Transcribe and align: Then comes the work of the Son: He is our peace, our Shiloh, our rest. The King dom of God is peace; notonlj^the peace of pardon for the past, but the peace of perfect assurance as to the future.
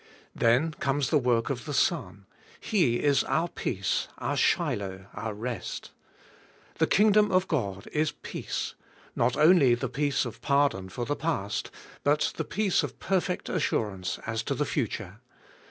Then 0.33 0.71
comes 0.71 1.11
the 1.11 1.19
work 1.19 1.51
of 1.51 1.65
the 1.65 1.75
Son: 1.75 2.25
He 2.59 2.95
is 3.03 3.23
our 3.25 3.47
peace, 3.47 4.07
our 4.17 4.35
Shiloh, 4.35 5.05
our 5.13 5.35
rest. 5.35 5.91
The 6.79 6.87
King 6.87 7.11
dom 7.11 7.31
of 7.31 7.47
God 7.47 7.87
is 7.91 8.11
peace; 8.11 8.73
notonlj^the 9.15 9.93
peace 9.93 10.25
of 10.25 10.41
pardon 10.41 10.89
for 10.89 11.05
the 11.05 11.15
past, 11.15 11.69
but 12.03 12.33
the 12.37 12.43
peace 12.45 12.81
of 12.81 12.97
perfect 12.99 13.47
assurance 13.47 14.17
as 14.25 14.41
to 14.41 14.55
the 14.55 14.65
future. 14.65 15.19